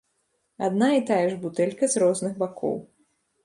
Адна 0.67 0.87
і 1.01 1.03
тая 1.11 1.21
ж 1.33 1.37
бутэлька 1.45 1.93
з 1.95 2.03
розных 2.07 2.33
бакоў. 2.43 2.79